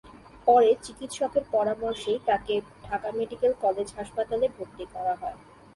পরে 0.47 0.69
চিকিৎসকের 0.85 1.43
পরামর্শেই 1.51 2.19
তাঁকে 2.27 2.55
ঢাকা 2.83 3.09
মেডিকেল 3.11 3.51
কলেজ 3.61 3.87
হাসপাতালে 3.97 4.45
ভর্তি 4.57 4.83
করা 4.93 5.13
হয়। 5.21 5.37